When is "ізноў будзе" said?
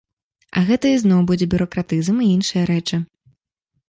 0.99-1.47